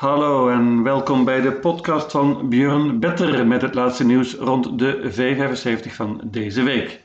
Hallo 0.00 0.48
en 0.48 0.82
welkom 0.82 1.24
bij 1.24 1.40
de 1.40 1.52
podcast 1.52 2.10
van 2.10 2.48
Björn 2.48 3.00
Better 3.00 3.46
met 3.46 3.62
het 3.62 3.74
laatste 3.74 4.04
nieuws 4.04 4.34
rond 4.34 4.78
de 4.78 5.12
V75 5.12 5.92
van 5.92 6.20
deze 6.24 6.62
week. 6.62 7.00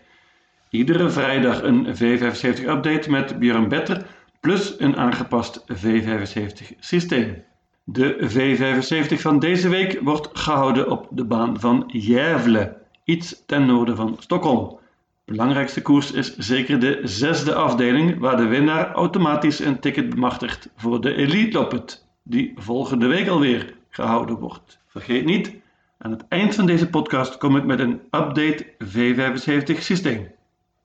Iedere 0.70 1.10
vrijdag 1.10 1.64
een 1.64 1.86
V75-update 1.86 3.10
met 3.10 3.40
Björn 3.40 3.68
Better 3.68 4.06
plus 4.40 4.80
een 4.80 4.98
aangepast 4.98 5.64
V75-systeem. 5.74 7.44
De 7.84 8.18
V75 8.22 9.22
van 9.22 9.40
deze 9.40 9.70
week 9.70 10.00
wordt 10.02 10.30
gehouden 10.34 10.92
op 10.92 11.08
de 11.10 11.26
baan 11.26 11.60
van 11.60 11.94
Gävle, 11.94 12.70
iets 13.04 13.44
ten 13.46 13.66
noorden 13.66 13.96
van 13.96 14.16
Stockholm. 14.20 14.80
Belangrijkste 15.26 15.82
koers 15.82 16.12
is 16.12 16.38
zeker 16.38 16.80
de 16.80 17.00
zesde 17.04 17.56
afdeling, 17.56 18.20
waar 18.20 18.38
de 18.38 18.48
winnaar 18.48 18.92
automatisch 18.92 19.60
een 19.60 19.80
ticket 19.80 20.10
bemachtigt 20.10 20.70
voor 20.76 21.02
de 21.02 21.16
Elite 21.16 21.58
Loppet, 21.58 22.05
die 22.28 22.54
volgende 22.56 23.08
week 23.08 23.28
alweer 23.28 23.74
gehouden 23.90 24.40
wordt. 24.40 24.80
Vergeet 24.88 25.26
niet, 25.26 25.54
aan 25.98 26.12
het 26.12 26.26
eind 26.28 26.56
van 26.56 26.66
deze 26.66 26.90
podcast 26.90 27.38
kom 27.38 27.58
ik 27.58 27.64
met 27.64 27.80
een 27.80 28.02
update 28.12 28.66
V75 28.84 29.80
systeem. 29.80 30.32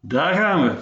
Daar 0.00 0.34
gaan 0.34 0.62
we! 0.62 0.74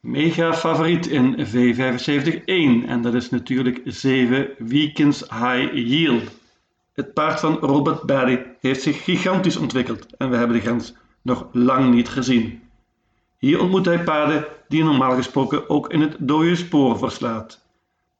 Mega 0.00 0.54
favoriet 0.54 1.06
in 1.06 1.46
V75-1 1.46 2.88
en 2.88 3.02
dat 3.02 3.14
is 3.14 3.30
natuurlijk 3.30 3.80
7 3.84 4.48
Weekends 4.58 5.20
High 5.20 5.72
Yield. 5.72 6.30
Het 6.92 7.14
paard 7.14 7.40
van 7.40 7.56
Robert 7.56 8.02
Barry 8.02 8.46
heeft 8.60 8.82
zich 8.82 9.04
gigantisch 9.04 9.56
ontwikkeld 9.56 10.16
en 10.16 10.30
we 10.30 10.36
hebben 10.36 10.56
de 10.56 10.62
grens 10.62 10.94
nog 11.22 11.46
lang 11.52 11.94
niet 11.94 12.08
gezien. 12.08 12.62
Hier 13.38 13.60
ontmoet 13.60 13.84
hij 13.84 14.04
paarden 14.04 14.44
die 14.68 14.84
normaal 14.84 15.16
gesproken 15.16 15.68
ook 15.68 15.92
in 15.92 16.00
het 16.00 16.16
dode 16.18 16.56
spoor 16.56 16.98
verslaat. 16.98 17.63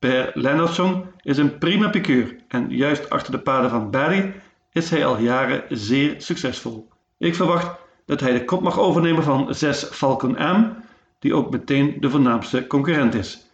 Per 0.05 0.31
Lennartson 0.35 1.05
is 1.23 1.37
een 1.39 1.59
prima 1.59 1.89
piqueur 1.89 2.37
en 2.49 2.71
juist 2.71 3.11
achter 3.11 3.33
de 3.33 3.39
paarden 3.39 3.71
van 3.71 3.91
Barry 3.91 4.35
is 4.73 4.91
hij 4.91 5.07
al 5.07 5.19
jaren 5.19 5.65
zeer 5.69 6.15
succesvol. 6.19 6.89
Ik 7.19 7.35
verwacht 7.35 7.79
dat 8.07 8.21
hij 8.21 8.33
de 8.33 8.45
kop 8.45 8.63
mag 8.63 8.79
overnemen 8.79 9.23
van 9.23 9.55
6 9.55 9.85
Falcon 9.85 10.37
M, 10.39 10.73
die 11.19 11.35
ook 11.35 11.51
meteen 11.51 11.97
de 12.01 12.11
voornaamste 12.11 12.67
concurrent 12.67 13.15
is. 13.15 13.47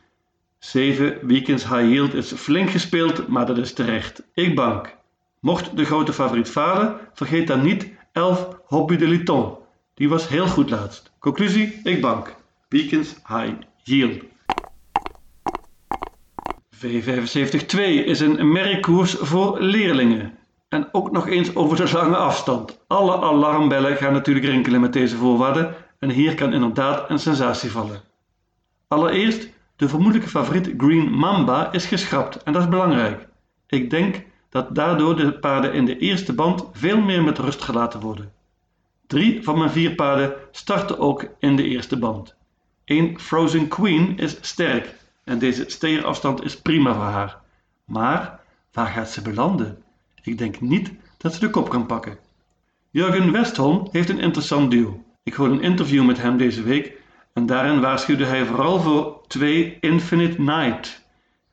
7 0.59 1.27
Weekends 1.27 1.69
High 1.69 1.89
Yield 1.89 2.15
is 2.15 2.33
flink 2.33 2.71
gespeeld, 2.71 3.29
maar 3.29 3.47
dat 3.47 3.59
is 3.59 3.73
terecht. 3.73 4.23
Ik 4.35 4.55
bank. 4.55 4.97
Mocht 5.41 5.77
de 5.77 5.85
grote 5.85 6.13
favoriet 6.13 6.49
falen, 6.49 6.97
vergeet 7.13 7.47
dan 7.47 7.63
niet 7.63 7.89
11 8.13 8.61
Hobby 8.65 8.97
de 8.97 9.07
Liton. 9.07 9.57
Die 9.95 10.09
was 10.09 10.29
heel 10.29 10.47
goed 10.47 10.71
laatst. 10.71 11.13
Conclusie, 11.19 11.81
ik 11.83 12.01
bank. 12.01 12.35
Weekends 12.69 13.15
High 13.27 13.53
Yield. 13.83 14.29
V75-2 16.87 17.79
is 18.05 18.21
een 18.21 18.53
merkkoers 18.53 19.13
voor 19.13 19.61
leerlingen. 19.61 20.39
En 20.69 20.89
ook 20.93 21.11
nog 21.11 21.29
eens 21.29 21.55
over 21.55 21.77
de 21.77 21.93
lange 21.93 22.17
afstand. 22.17 22.79
Alle 22.87 23.21
alarmbellen 23.21 23.97
gaan 23.97 24.13
natuurlijk 24.13 24.47
rinkelen 24.47 24.81
met 24.81 24.93
deze 24.93 25.17
voorwaarden 25.17 25.75
en 25.99 26.11
hier 26.11 26.35
kan 26.35 26.53
inderdaad 26.53 27.11
een 27.11 27.19
sensatie 27.19 27.71
vallen. 27.71 28.01
Allereerst, 28.89 29.49
de 29.77 29.89
vermoedelijke 29.89 30.31
favoriet 30.31 30.75
Green 30.77 31.13
Mamba 31.13 31.73
is 31.73 31.87
geschrapt 31.87 32.43
en 32.43 32.53
dat 32.53 32.63
is 32.63 32.69
belangrijk. 32.69 33.29
Ik 33.67 33.91
denk 33.91 34.25
dat 34.49 34.75
daardoor 34.75 35.17
de 35.17 35.33
paarden 35.33 35.73
in 35.73 35.85
de 35.85 35.99
eerste 35.99 36.33
band 36.33 36.65
veel 36.73 37.01
meer 37.01 37.23
met 37.23 37.39
rust 37.39 37.63
gelaten 37.63 38.01
worden. 38.01 38.33
Drie 39.07 39.43
van 39.43 39.59
mijn 39.59 39.71
vier 39.71 39.95
paarden 39.95 40.33
starten 40.51 40.99
ook 40.99 41.27
in 41.39 41.57
de 41.57 41.65
eerste 41.65 41.99
band. 41.99 42.35
Eén 42.85 43.19
Frozen 43.21 43.69
Queen 43.69 44.19
is 44.19 44.39
sterk 44.41 44.95
en 45.31 45.39
deze 45.39 45.65
steerafstand 45.67 46.45
is 46.45 46.61
prima 46.61 46.95
voor 46.95 47.03
haar. 47.03 47.37
Maar 47.85 48.41
waar 48.73 48.87
gaat 48.87 49.11
ze 49.11 49.23
belanden? 49.23 49.83
Ik 50.23 50.39
denk 50.39 50.61
niet 50.61 50.93
dat 51.19 51.35
ze 51.35 51.41
de 51.41 51.51
kop 51.51 51.69
kan 51.69 51.87
pakken. 51.87 52.19
Jurgen 52.91 53.33
Westholm 53.33 53.89
heeft 53.93 54.09
een 54.09 54.21
interessant 54.21 54.71
duo. 54.71 55.05
Ik 55.23 55.35
hoorde 55.35 55.55
een 55.55 55.63
interview 55.63 56.05
met 56.05 56.21
hem 56.23 56.37
deze 56.37 56.63
week 56.63 56.93
en 57.33 57.47
daarin 57.47 57.81
waarschuwde 57.81 58.25
hij 58.25 58.45
vooral 58.45 58.81
voor 58.81 59.21
2 59.27 59.77
Infinite 59.81 60.41
Night. 60.43 61.05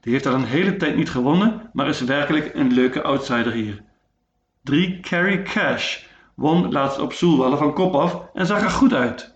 Die 0.01 0.13
heeft 0.13 0.25
al 0.25 0.33
een 0.33 0.45
hele 0.45 0.77
tijd 0.77 0.95
niet 0.95 1.09
gewonnen, 1.09 1.69
maar 1.73 1.87
is 1.87 2.01
werkelijk 2.01 2.53
een 2.53 2.73
leuke 2.73 3.01
outsider 3.01 3.51
hier. 3.51 3.83
3 4.63 4.99
Carry 4.99 5.41
Cash 5.41 6.03
won 6.33 6.71
laatst 6.71 6.99
op 6.99 7.13
Soelwallen 7.13 7.57
van 7.57 7.73
kop 7.73 7.95
af 7.95 8.21
en 8.33 8.45
zag 8.45 8.61
er 8.61 8.69
goed 8.69 8.93
uit. 8.93 9.33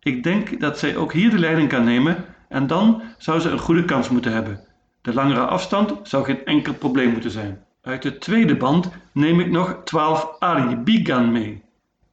Ik 0.00 0.22
denk 0.22 0.60
dat 0.60 0.78
zij 0.78 0.96
ook 0.96 1.12
hier 1.12 1.30
de 1.30 1.38
leiding 1.38 1.68
kan 1.68 1.84
nemen 1.84 2.24
en 2.50 2.66
dan 2.66 3.02
zou 3.18 3.40
ze 3.40 3.48
een 3.48 3.58
goede 3.58 3.84
kans 3.84 4.08
moeten 4.08 4.32
hebben. 4.32 4.60
De 5.00 5.14
langere 5.14 5.46
afstand 5.46 5.94
zou 6.02 6.24
geen 6.24 6.44
enkel 6.44 6.74
probleem 6.74 7.10
moeten 7.10 7.30
zijn. 7.30 7.64
Uit 7.82 8.02
de 8.02 8.18
tweede 8.18 8.56
band 8.56 8.90
neem 9.12 9.40
ik 9.40 9.50
nog 9.50 9.80
12 9.84 10.36
Ali 10.38 10.76
Bigan 10.76 11.32
mee. 11.32 11.62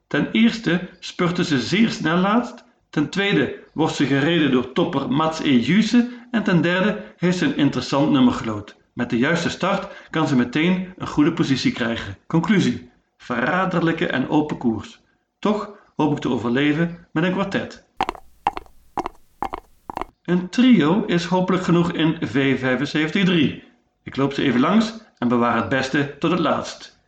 Ten 0.07 0.31
eerste 0.31 0.89
spurte 0.99 1.43
ze 1.43 1.59
zeer 1.59 1.89
snel 1.89 2.17
laatst, 2.17 2.63
ten 2.89 3.09
tweede 3.09 3.55
wordt 3.73 3.95
ze 3.95 4.05
gereden 4.05 4.51
door 4.51 4.71
topper 4.71 5.11
Mats 5.11 5.39
E. 5.39 5.59
Juse 5.59 6.09
en 6.31 6.43
ten 6.43 6.61
derde 6.61 7.03
heeft 7.17 7.37
ze 7.37 7.45
een 7.45 7.57
interessant 7.57 8.11
nummer 8.11 8.33
gelood. 8.33 8.75
Met 8.93 9.09
de 9.09 9.17
juiste 9.17 9.49
start 9.49 9.87
kan 10.09 10.27
ze 10.27 10.35
meteen 10.35 10.93
een 10.97 11.07
goede 11.07 11.33
positie 11.33 11.71
krijgen. 11.71 12.17
Conclusie: 12.27 12.89
verraderlijke 13.17 14.07
en 14.07 14.29
open 14.29 14.57
koers. 14.57 15.01
Toch 15.39 15.71
hoop 15.95 16.11
ik 16.11 16.19
te 16.19 16.29
overleven 16.29 17.07
met 17.11 17.23
een 17.23 17.31
kwartet. 17.31 17.86
Een 20.27 20.49
trio 20.49 21.03
is 21.05 21.25
hopelijk 21.25 21.63
genoeg 21.63 21.91
in 21.91 22.15
V75-3. 22.15 23.63
Ik 24.03 24.15
loop 24.15 24.33
ze 24.33 24.43
even 24.43 24.59
langs 24.59 24.93
en 25.17 25.27
bewaar 25.27 25.55
het 25.55 25.69
beste 25.69 26.15
tot 26.19 26.31
het 26.31 26.39
laatst. 26.39 26.99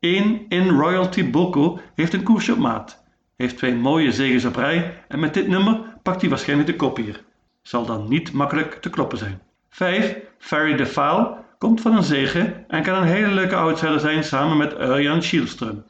1 0.00 0.46
in 0.48 0.68
Royalty 0.68 1.30
Boko 1.30 1.80
heeft 1.94 2.12
een 2.12 2.22
koersje 2.22 2.52
op 2.52 2.58
maat. 2.58 3.04
Heeft 3.36 3.56
twee 3.56 3.74
mooie 3.74 4.12
zegens 4.12 4.44
op 4.44 4.56
rij 4.56 5.04
en 5.08 5.20
met 5.20 5.34
dit 5.34 5.48
nummer 5.48 5.80
pakt 6.02 6.20
hij 6.20 6.30
waarschijnlijk 6.30 6.68
de 6.68 6.76
kop 6.76 6.96
hier. 6.96 7.24
Zal 7.62 7.86
dan 7.86 8.08
niet 8.08 8.32
makkelijk 8.32 8.74
te 8.74 8.90
kloppen 8.90 9.18
zijn. 9.18 9.42
5. 9.68 10.16
Ferry 10.38 10.76
de 10.76 10.86
Faal 10.86 11.44
komt 11.58 11.80
van 11.80 11.96
een 11.96 12.02
zege 12.02 12.64
en 12.68 12.82
kan 12.82 12.96
een 12.96 13.08
hele 13.08 13.34
leuke 13.34 13.56
outsider 13.56 14.00
zijn 14.00 14.24
samen 14.24 14.56
met 14.56 14.72
Urjan 14.72 15.22
Schielström. 15.22 15.82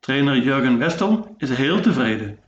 Trainer 0.00 0.38
Jurgen 0.38 0.78
Westel 0.78 1.34
is 1.38 1.50
heel 1.50 1.80
tevreden. 1.80 2.38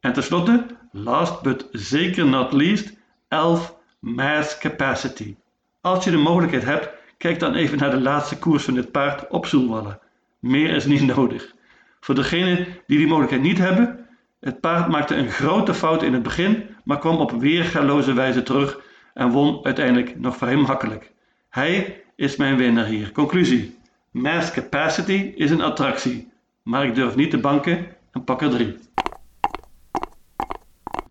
En 0.00 0.12
tenslotte, 0.12 0.66
last 0.92 1.42
but 1.42 1.68
zeker 1.72 2.26
not 2.26 2.52
least, 2.52 3.02
11 3.34 3.76
Mass 3.98 4.58
Capacity. 4.58 5.34
Als 5.80 6.04
je 6.04 6.10
de 6.10 6.16
mogelijkheid 6.16 6.64
hebt, 6.64 6.88
kijk 7.18 7.38
dan 7.38 7.54
even 7.54 7.78
naar 7.78 7.90
de 7.90 8.00
laatste 8.00 8.38
koers 8.38 8.64
van 8.64 8.74
dit 8.74 8.90
paard 8.90 9.28
op 9.28 9.46
Soelwallen. 9.46 9.98
Meer 10.38 10.74
is 10.74 10.84
niet 10.84 11.06
nodig. 11.16 11.54
Voor 12.00 12.14
degenen 12.14 12.66
die 12.86 12.98
die 12.98 13.06
mogelijkheid 13.06 13.42
niet 13.42 13.58
hebben, 13.58 14.06
het 14.40 14.60
paard 14.60 14.88
maakte 14.88 15.14
een 15.14 15.30
grote 15.30 15.74
fout 15.74 16.02
in 16.02 16.12
het 16.12 16.22
begin, 16.22 16.66
maar 16.84 16.98
kwam 16.98 17.16
op 17.16 17.30
weergaloze 17.30 18.12
wijze 18.12 18.42
terug 18.42 18.80
en 19.14 19.30
won 19.30 19.64
uiteindelijk 19.64 20.20
nog 20.20 20.36
vrij 20.36 20.56
makkelijk. 20.56 21.12
Hij 21.48 22.02
is 22.16 22.36
mijn 22.36 22.56
winnaar 22.56 22.86
hier. 22.86 23.12
Conclusie. 23.12 23.78
Mass 24.10 24.50
Capacity 24.50 25.32
is 25.36 25.50
een 25.50 25.62
attractie, 25.62 26.28
maar 26.62 26.84
ik 26.84 26.94
durf 26.94 27.16
niet 27.16 27.30
te 27.30 27.38
banken 27.38 27.86
en 28.12 28.24
pak 28.24 28.42
er 28.42 28.50
drie. 28.50 28.76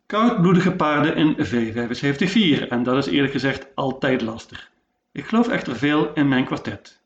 Koudbloedige 0.06 0.72
paarden 0.72 1.16
in 1.16 1.36
V75-4 1.38 2.68
en 2.68 2.84
dat 2.84 2.97
is 2.97 3.14
eerlijk 3.14 3.34
gezegd 3.34 3.68
altijd 3.75 4.22
lastig. 4.22 4.72
Ik 5.12 5.25
geloof 5.25 5.47
echter 5.47 5.75
veel 5.75 6.14
in 6.14 6.28
mijn 6.28 6.46
kwartet. 6.46 7.02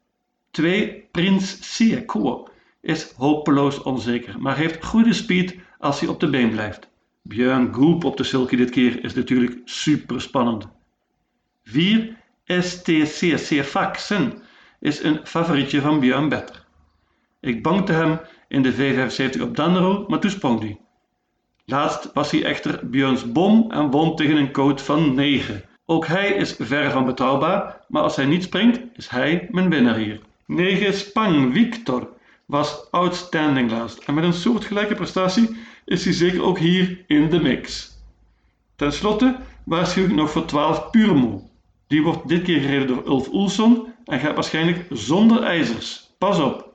2. 0.52 1.08
Prins 1.12 1.76
Sieko 1.76 2.48
is 2.82 3.12
hopeloos 3.16 3.82
onzeker, 3.82 4.42
maar 4.42 4.58
heeft 4.58 4.86
goede 4.86 5.14
speed 5.14 5.56
als 5.78 6.00
hij 6.00 6.10
op 6.10 6.20
de 6.20 6.30
been 6.30 6.50
blijft. 6.50 6.90
Björn 7.22 7.74
Goop 7.74 8.04
op 8.04 8.18
de 8.18 8.24
sulky 8.24 8.56
dit 8.56 8.70
keer 8.70 9.04
is 9.04 9.14
natuurlijk 9.14 9.62
super 9.66 10.22
spannend. 10.22 10.68
4. 11.64 12.16
STCC 12.46 13.64
Faxen 13.64 14.42
is 14.80 15.04
een 15.04 15.20
favorietje 15.24 15.82
van 15.82 16.00
Björn 16.00 16.30
Better. 16.30 16.66
Ik 17.40 17.64
bankte 17.64 17.92
hem 17.92 18.20
in 18.48 18.62
de 18.62 18.74
V75 18.74 19.42
op 19.42 19.56
Danro, 19.56 20.06
maar 20.08 20.20
toen 20.20 20.32
sprong 20.32 20.60
hij. 20.60 20.80
Laatst 21.70 22.14
was 22.14 22.32
hij 22.32 22.44
echter 22.44 22.80
Björns 22.90 23.32
bom 23.32 23.72
en 23.72 23.92
won 23.92 24.16
tegen 24.16 24.38
een 24.38 24.52
code 24.52 24.84
van 24.84 25.16
9. 25.16 25.64
Ook 25.86 26.06
hij 26.08 26.30
is 26.30 26.56
ver 26.60 26.92
van 26.92 27.06
betrouwbaar, 27.06 27.86
maar 27.88 28.02
als 28.02 28.16
hij 28.16 28.26
niet 28.26 28.44
springt, 28.44 28.80
is 28.94 29.08
hij 29.08 29.48
mijn 29.52 29.70
winnaar 29.70 29.96
hier. 29.96 30.20
9 30.46 30.94
Spang 30.94 31.54
Victor 31.54 32.10
was 32.46 32.92
outstanding 32.92 33.72
laatst 33.72 34.04
en 34.04 34.14
met 34.14 34.24
een 34.24 34.34
soortgelijke 34.34 34.96
prestatie 34.96 35.58
is 35.86 36.04
hij 36.04 36.14
zeker 36.14 36.44
ook 36.44 36.60
hier 36.60 37.04
in 37.08 37.30
de 37.30 37.40
mix. 37.40 37.92
Ten 38.76 38.94
slotte 38.94 39.36
waarschuw 39.66 40.04
ik 40.04 40.16
nog 40.16 40.32
voor 40.32 40.46
12 40.46 40.90
Purmo. 40.90 41.50
Die 41.88 42.04
wordt 42.04 42.28
dit 42.28 42.44
keer 42.44 42.62
gereden 42.62 42.88
door 42.88 43.06
Ulf 43.06 43.28
Oelson 43.32 43.94
en 44.06 44.20
gaat 44.20 44.36
waarschijnlijk 44.36 44.86
zonder 44.90 45.44
ijzers. 45.44 46.10
Pas 46.18 46.40
op. 46.40 46.74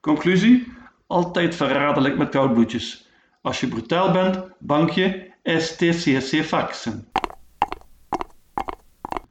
Conclusie: 0.00 0.72
altijd 1.06 1.54
verraderlijk 1.54 2.18
met 2.18 2.28
koudbloedjes. 2.28 3.03
Als 3.44 3.60
je 3.60 3.68
brutaal 3.68 4.10
bent, 4.10 4.42
bank 4.58 4.90
je 4.90 5.30
STCC 5.42 6.44
faxen. 6.44 7.08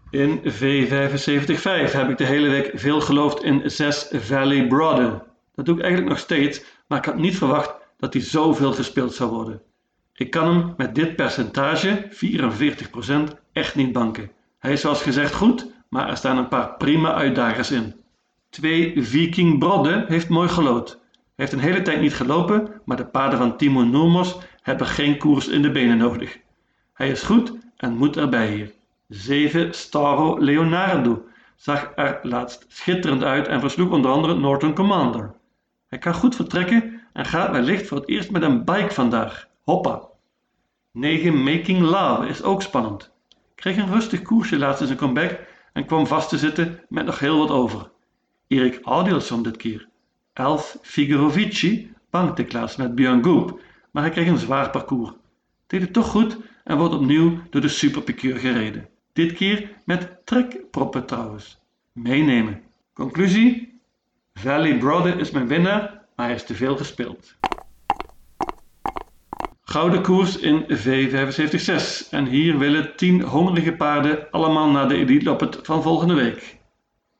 In 0.10 0.40
V75-5 0.40 1.92
heb 1.92 2.10
ik 2.10 2.18
de 2.18 2.26
hele 2.26 2.50
week 2.50 2.72
veel 2.74 3.02
geloofd 3.02 3.44
in 3.44 3.62
6 3.72 4.08
Valley 4.12 4.68
Brother. 4.68 5.24
Dat 5.56 5.66
doe 5.66 5.76
ik 5.76 5.82
eigenlijk 5.82 6.12
nog 6.12 6.22
steeds, 6.22 6.64
maar 6.88 6.98
ik 6.98 7.06
had 7.06 7.18
niet 7.18 7.38
verwacht 7.38 7.74
dat 7.98 8.14
hij 8.14 8.22
zoveel 8.22 8.74
gespeeld 8.74 9.14
zou 9.14 9.32
worden. 9.32 9.62
Ik 10.14 10.30
kan 10.30 10.48
hem 10.48 10.74
met 10.78 10.96
dit 10.96 11.16
percentage, 11.16 12.08
44%, 12.10 13.40
echt 13.54 13.76
niet 13.76 13.92
banken. 13.92 14.32
Hij 14.60 14.72
is 14.72 14.82
zoals 14.82 15.02
gezegd 15.02 15.34
goed, 15.34 15.72
maar 15.90 16.10
er 16.10 16.18
staan 16.18 16.38
een 16.38 16.48
paar 16.48 16.78
prima 16.78 17.14
uitdagers 17.14 17.72
in. 17.72 17.96
2 18.50 19.04
Viking 19.04 19.60
Brodde 19.60 20.06
heeft 20.08 20.30
mooi 20.30 20.50
gelood. 20.50 20.90
Hij 21.12 21.46
heeft 21.46 21.54
een 21.54 21.60
hele 21.60 21.82
tijd 21.82 22.02
niet 22.02 22.16
gelopen, 22.16 22.73
maar 22.86 22.98
de 22.98 23.06
paarden 23.06 23.40
van 23.40 23.58
Timo 23.58 23.84
Nomos 23.84 24.38
hebben 24.62 24.88
geen 24.88 25.18
koers 25.18 25.48
in 25.48 25.62
de 25.62 25.72
benen 25.72 25.98
nodig. 25.98 26.40
Hij 26.94 27.10
is 27.10 27.22
goed 27.22 27.54
en 27.78 27.98
moet 27.98 28.18
erbij 28.18 28.52
hier. 28.52 28.72
7 29.08 29.74
Staro 29.74 30.40
Leonardo 30.40 31.26
zag 31.56 31.92
er 31.96 32.20
laatst 32.22 32.66
schitterend 32.68 33.24
uit 33.24 33.48
en 33.48 33.60
versloeg 33.60 33.92
onder 33.92 34.12
andere 34.12 34.36
Norton 34.36 34.74
Commander. 34.74 35.34
Hij 35.88 36.00
kan 36.00 36.14
goed 36.14 36.36
vertrekken 36.36 37.02
en 37.14 37.26
gaat 37.26 37.52
wellicht 37.52 37.88
voor 37.88 37.98
het 37.98 38.10
eerst 38.10 38.32
met 38.32 38.42
een 38.42 38.66
bike 38.66 38.94
vandaag. 38.94 39.48
Hoppa! 39.64 40.02
9 40.92 41.44
Making 41.44 41.80
Love 41.80 42.28
is 42.28 42.44
ook 42.44 42.62
spannend. 42.62 43.12
Kreeg 43.56 43.78
een 43.78 43.92
rustig 43.92 44.22
koersje 44.22 44.58
laatst 44.58 44.82
in 44.82 44.88
zijn 44.88 45.00
comeback 45.00 45.40
en 45.74 45.86
kwam 45.86 46.08
vast 46.08 46.30
te 46.30 46.38
zitten 46.38 46.80
met 46.90 47.06
nog 47.06 47.20
heel 47.20 47.38
wat 47.38 47.50
over. 47.50 47.92
Erik 48.48 48.80
Audielson 48.84 49.44
dit 49.44 49.58
keer. 49.58 49.88
11 50.34 50.78
Figurovici 50.82 51.94
bankte 52.14 52.44
Klaas 52.44 52.76
met 52.76 52.96
Björn 52.96 53.24
Goop, 53.24 53.60
maar 53.92 54.04
hij 54.04 54.12
kreeg 54.12 54.28
een 54.28 54.38
zwaar 54.38 54.70
parcours. 54.70 55.12
Deed 55.68 55.82
het 55.82 55.94
toch 55.94 56.08
goed 56.08 56.38
en 56.64 56.78
wordt 56.78 56.94
opnieuw 56.94 57.38
door 57.50 57.62
de 57.62 57.68
superpiqueur 57.68 58.38
gereden. 58.38 58.90
Dit 59.14 59.34
keer 59.34 59.70
met 59.86 60.26
trekproppen 60.26 61.06
trouwens. 61.06 61.60
Meenemen. 61.92 62.62
Conclusie? 62.94 63.80
Valley 64.34 64.78
Brother 64.78 65.20
is 65.20 65.32
mijn 65.32 65.48
winnaar, 65.48 66.02
maar 66.16 66.26
hij 66.26 66.36
is 66.36 66.44
te 66.44 66.56
veel 66.56 66.78
gespeeld. 66.78 67.36
Gouden 69.64 70.02
koers 70.02 70.38
in 70.38 70.64
V75-6 70.64 72.10
en 72.10 72.26
hier 72.26 72.58
willen 72.58 72.96
10 72.96 73.22
hongerige 73.22 73.74
paarden 73.74 74.32
allemaal 74.32 74.70
naar 74.70 74.88
de 74.88 74.96
Elite 74.96 75.50
van 75.62 75.82
volgende 75.82 76.14
week. 76.14 76.58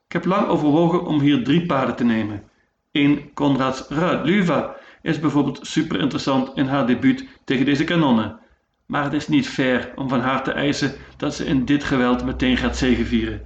Ik 0.08 0.14
heb 0.14 0.26
lang 0.26 0.48
overwogen 0.48 1.06
om 1.06 1.20
hier 1.20 1.44
drie 1.44 1.66
paarden 1.66 1.96
te 1.96 2.04
nemen. 2.04 2.44
1 2.92 3.34
Konrads 3.34 3.88
Ruidluva 3.90 4.82
is 5.04 5.20
bijvoorbeeld 5.20 5.60
super 5.62 6.00
interessant 6.00 6.52
in 6.56 6.68
haar 6.68 6.88
debuut 6.88 7.26
tegen 7.44 7.66
deze 7.66 7.84
kanonnen. 7.84 8.40
Maar 8.86 9.04
het 9.04 9.14
is 9.14 9.28
niet 9.28 9.48
fair 9.48 9.92
om 9.96 10.10
van 10.10 10.20
haar 10.20 10.44
te 10.44 10.52
eisen 10.52 10.96
dat 11.18 11.36
ze 11.36 11.46
in 11.46 11.66
dit 11.66 11.84
geweld 11.84 12.26
meteen 12.26 12.58
gaat 12.58 12.78
zegevieren. 12.78 13.42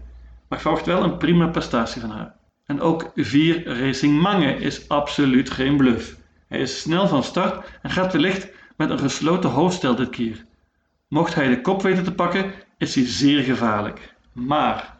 Maar 0.49 0.61
verwacht 0.61 0.85
wel 0.85 1.03
een 1.03 1.17
prima 1.17 1.47
prestatie 1.47 2.01
van 2.01 2.09
haar. 2.09 2.35
En 2.65 2.81
ook 2.81 3.11
4 3.15 3.79
Racing 3.79 4.21
Mange 4.21 4.55
is 4.55 4.89
absoluut 4.89 5.49
geen 5.49 5.77
bluff. 5.77 6.17
Hij 6.47 6.59
is 6.59 6.81
snel 6.81 7.07
van 7.07 7.23
start 7.23 7.69
en 7.81 7.89
gaat 7.89 8.13
wellicht 8.13 8.49
met 8.75 8.89
een 8.89 8.99
gesloten 8.99 9.49
hoofdstel 9.49 9.95
dit 9.95 10.09
keer. 10.09 10.45
Mocht 11.07 11.35
hij 11.35 11.47
de 11.47 11.61
kop 11.61 11.81
weten 11.81 12.03
te 12.03 12.13
pakken, 12.13 12.51
is 12.77 12.95
hij 12.95 13.05
zeer 13.05 13.43
gevaarlijk. 13.43 14.13
Maar 14.33 14.97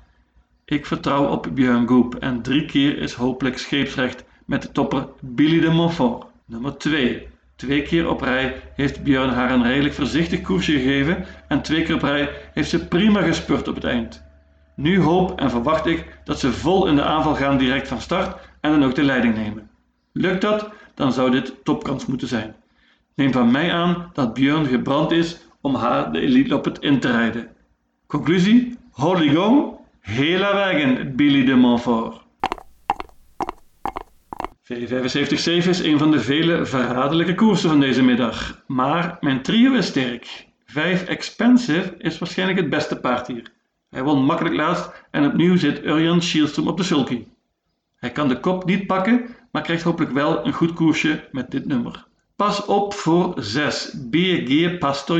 ik 0.66 0.86
vertrouw 0.86 1.28
op 1.28 1.48
Björn 1.54 1.88
Goop 1.88 2.16
en 2.16 2.42
drie 2.42 2.66
keer 2.66 2.98
is 2.98 3.14
hopelijk 3.14 3.58
scheepsrecht 3.58 4.24
met 4.46 4.62
de 4.62 4.72
topper 4.72 5.08
Billy 5.22 5.60
de 5.60 5.70
Montfort. 5.70 6.26
Nummer 6.48 6.78
2. 6.78 7.28
Twee 7.56 7.82
keer 7.82 8.10
op 8.10 8.22
rij 8.22 8.62
heeft 8.76 9.04
Björn 9.04 9.30
haar 9.30 9.52
een 9.52 9.64
redelijk 9.64 9.94
voorzichtig 9.94 10.42
koersje 10.42 10.72
gegeven 10.72 11.26
en 11.48 11.62
twee 11.62 11.84
keer 11.84 11.96
op 11.96 12.02
rij 12.02 12.30
heeft 12.54 12.70
ze 12.70 12.88
prima 12.88 13.22
gespurt 13.22 13.68
op 13.68 13.76
het 13.76 13.84
eind. 13.84 14.24
Nu 14.76 15.00
hoop 15.00 15.40
en 15.40 15.50
verwacht 15.50 15.86
ik 15.86 16.20
dat 16.24 16.40
ze 16.40 16.52
vol 16.52 16.88
in 16.88 16.96
de 16.96 17.04
aanval 17.04 17.36
gaan 17.36 17.58
direct 17.58 17.88
van 17.88 18.02
start 18.02 18.50
en 18.62 18.72
dan 18.72 18.84
ook 18.84 18.96
de 18.96 19.04
leiding 19.04 19.36
nemen. 19.36 19.70
Lukt 20.14 20.42
dat, 20.42 20.70
dan 20.94 21.12
zou 21.12 21.32
dit 21.32 21.54
topkans 21.64 22.06
moeten 22.06 22.28
zijn. 22.28 22.56
Neem 23.16 23.32
van 23.32 23.52
mij 23.52 23.74
aan 23.74 24.10
dat 24.14 24.34
Björn 24.34 24.66
gebrand 24.66 25.12
is 25.12 25.38
om 25.62 25.76
haar 25.76 26.12
de 26.12 26.20
elite 26.20 26.56
op 26.56 26.66
het 26.66 26.80
in 26.80 27.00
te 27.00 27.12
rijden. 27.12 27.48
Conclusie? 28.06 28.78
Holy 28.92 29.30
Go, 29.30 29.80
hela 30.00 30.54
wagen 30.54 31.16
Billy 31.16 31.46
de 31.46 31.56
Montfort. 31.56 32.27
V75-7 34.74 35.68
is 35.68 35.80
een 35.80 35.98
van 35.98 36.12
de 36.12 36.20
vele 36.20 36.66
verraderlijke 36.66 37.36
koersen 37.36 37.70
van 37.70 37.80
deze 37.80 38.04
middag, 38.04 38.64
maar 38.66 39.18
mijn 39.22 39.42
trio 39.42 39.74
is 39.74 39.86
sterk. 39.86 40.48
5 40.66 41.04
Expensive 41.04 41.96
is 41.98 42.18
waarschijnlijk 42.18 42.60
het 42.60 42.70
beste 42.70 43.00
paard 43.00 43.28
hier. 43.28 43.52
Hij 43.90 44.04
won 44.04 44.26
makkelijk 44.26 44.56
laatst 44.56 45.06
en 45.12 45.26
opnieuw 45.26 45.58
zit 45.58 45.86
Urjan 45.86 46.22
Schielström 46.22 46.68
op 46.68 46.78
de 46.78 46.84
sulky. 46.84 47.26
Hij 47.96 48.12
kan 48.12 48.28
de 48.28 48.40
kop 48.40 48.66
niet 48.66 48.88
pakken, 48.88 49.26
maar 49.52 49.62
krijgt 49.62 49.84
hopelijk 49.84 50.12
wel 50.12 50.46
een 50.46 50.54
goed 50.54 50.74
koersje 50.74 51.28
met 51.32 51.52
dit 51.52 51.66
nummer. 51.66 52.06
Pas 52.36 52.66
op 52.66 52.94
voor 52.94 53.34
6 53.38 53.96
BG 54.10 54.78
Pastor 54.78 55.20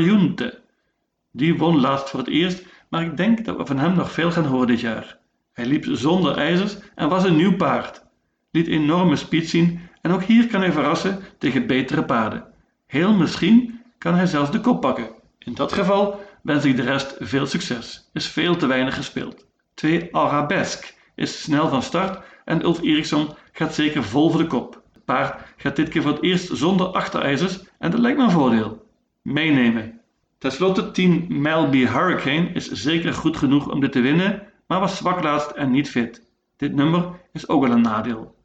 Die 1.32 1.56
won 1.56 1.80
laatst 1.80 2.10
voor 2.10 2.18
het 2.20 2.28
eerst, 2.28 2.66
maar 2.88 3.02
ik 3.02 3.16
denk 3.16 3.44
dat 3.44 3.56
we 3.56 3.66
van 3.66 3.78
hem 3.78 3.94
nog 3.94 4.12
veel 4.12 4.30
gaan 4.30 4.46
horen 4.46 4.66
dit 4.66 4.80
jaar. 4.80 5.18
Hij 5.52 5.66
liep 5.66 5.84
zonder 5.90 6.36
ijzers 6.36 6.76
en 6.94 7.08
was 7.08 7.24
een 7.24 7.36
nieuw 7.36 7.56
paard. 7.56 8.06
Liet 8.50 8.66
enorme 8.66 9.16
speed 9.16 9.48
zien 9.48 9.80
en 10.02 10.10
ook 10.10 10.22
hier 10.22 10.46
kan 10.46 10.60
hij 10.60 10.72
verrassen 10.72 11.18
tegen 11.38 11.66
betere 11.66 12.04
paarden. 12.04 12.44
Heel 12.86 13.12
misschien 13.12 13.80
kan 13.98 14.14
hij 14.14 14.26
zelfs 14.26 14.50
de 14.50 14.60
kop 14.60 14.80
pakken. 14.80 15.10
In 15.38 15.54
dat 15.54 15.72
geval 15.72 16.20
wens 16.42 16.64
ik 16.64 16.76
de 16.76 16.82
rest 16.82 17.16
veel 17.18 17.46
succes. 17.46 18.10
Is 18.12 18.26
veel 18.26 18.56
te 18.56 18.66
weinig 18.66 18.94
gespeeld. 18.94 19.46
2 19.74 20.16
Arabesque 20.16 20.92
is 21.14 21.42
snel 21.42 21.68
van 21.68 21.82
start 21.82 22.24
en 22.44 22.62
Ulf 22.62 22.82
Eriksson 22.82 23.28
gaat 23.52 23.74
zeker 23.74 24.04
vol 24.04 24.30
voor 24.30 24.40
de 24.40 24.46
kop. 24.46 24.82
Het 24.92 25.04
paard 25.04 25.42
gaat 25.56 25.76
dit 25.76 25.88
keer 25.88 26.02
voor 26.02 26.12
het 26.12 26.22
eerst 26.22 26.56
zonder 26.56 26.86
achterijzers 26.86 27.60
en 27.78 27.90
dat 27.90 28.00
lijkt 28.00 28.18
me 28.18 28.24
een 28.24 28.30
voordeel. 28.30 28.86
Meenemen. 29.22 30.00
Ten 30.38 30.52
slotte 30.52 30.90
10 30.90 31.26
Melby 31.28 31.86
Hurricane 31.86 32.50
is 32.52 32.70
zeker 32.70 33.14
goed 33.14 33.36
genoeg 33.36 33.70
om 33.70 33.80
dit 33.80 33.92
te 33.92 34.00
winnen, 34.00 34.42
maar 34.66 34.80
was 34.80 34.96
zwak 34.96 35.22
laatst 35.22 35.50
en 35.50 35.70
niet 35.70 35.90
fit. 35.90 36.22
Dit 36.56 36.74
nummer 36.74 37.20
is 37.32 37.48
ook 37.48 37.62
wel 37.62 37.70
een 37.70 37.80
nadeel. 37.80 38.36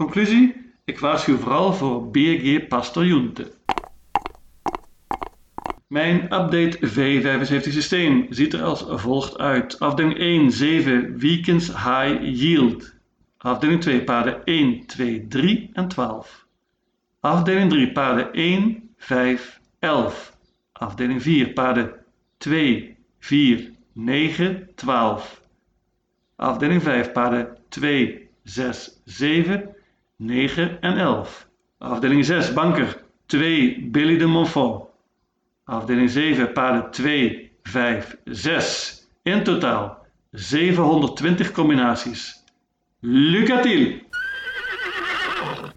Conclusie? 0.00 0.72
Ik 0.84 0.98
waarschuw 0.98 1.36
vooral 1.36 1.72
voor 1.72 2.10
BG 2.10 2.66
Pastorjunte. 2.68 3.52
Mijn 5.86 6.22
update 6.22 6.78
V75 6.78 7.72
systeem 7.72 8.26
ziet 8.30 8.52
er 8.52 8.62
als 8.62 8.84
volgt 8.88 9.38
uit. 9.38 9.80
Afdeling 9.80 10.18
1 10.18 10.50
7 10.50 11.18
Weekends 11.18 11.66
High 11.66 12.18
Yield. 12.22 12.94
Afdeling 13.38 13.80
2 13.80 14.04
paarden 14.04 14.44
1, 14.44 14.86
2, 14.86 15.26
3 15.28 15.70
en 15.72 15.88
12. 15.88 16.46
Afdeling 17.20 17.70
3 17.70 17.92
paarden 17.92 18.32
1, 18.32 18.90
5, 18.96 19.60
11. 19.78 20.36
Afdeling 20.72 21.22
4 21.22 21.52
paarden 21.52 21.92
2, 22.38 22.96
4, 23.18 23.70
9, 23.92 24.68
12. 24.74 25.42
Afdeling 26.36 26.82
5 26.82 27.12
paarden 27.12 27.56
2, 27.68 28.28
6, 28.42 29.00
7, 29.04 29.74
9 30.22 30.78
en 30.80 30.98
11. 30.98 31.46
Afdeling 31.78 32.24
6 32.24 32.52
banker 32.52 33.02
2 33.26 33.88
Billy 33.90 34.18
de 34.18 34.26
Montfort. 34.26 34.84
Afdeling 35.64 36.10
7 36.10 36.52
paarden 36.52 36.90
2, 36.90 37.50
5, 37.62 38.16
6. 38.24 39.06
In 39.22 39.42
totaal 39.42 39.98
720 40.32 41.50
combinaties. 41.52 42.44
Lucatil! 43.00 44.02